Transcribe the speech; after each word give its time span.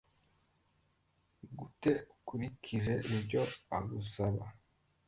gut 1.57 1.81
ukurikize 2.13 2.93
ibyo 3.15 3.41
agusaba 3.77 4.43